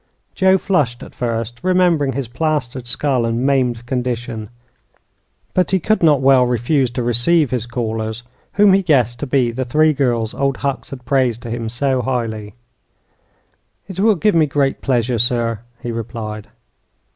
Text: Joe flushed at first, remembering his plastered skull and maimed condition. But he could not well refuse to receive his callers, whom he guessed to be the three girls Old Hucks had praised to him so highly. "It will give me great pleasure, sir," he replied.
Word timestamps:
Joe 0.33 0.57
flushed 0.57 1.03
at 1.03 1.13
first, 1.13 1.59
remembering 1.61 2.13
his 2.13 2.27
plastered 2.27 2.87
skull 2.87 3.23
and 3.23 3.45
maimed 3.45 3.85
condition. 3.85 4.49
But 5.53 5.69
he 5.69 5.79
could 5.79 6.01
not 6.01 6.21
well 6.21 6.43
refuse 6.43 6.89
to 6.97 7.03
receive 7.03 7.51
his 7.51 7.67
callers, 7.67 8.23
whom 8.53 8.73
he 8.73 8.81
guessed 8.81 9.19
to 9.19 9.27
be 9.27 9.51
the 9.51 9.63
three 9.63 9.93
girls 9.93 10.33
Old 10.33 10.57
Hucks 10.65 10.89
had 10.89 11.05
praised 11.05 11.43
to 11.43 11.51
him 11.51 11.69
so 11.69 12.01
highly. 12.01 12.55
"It 13.87 13.99
will 13.99 14.15
give 14.15 14.33
me 14.33 14.47
great 14.47 14.81
pleasure, 14.81 15.19
sir," 15.19 15.59
he 15.83 15.91
replied. 15.91 16.47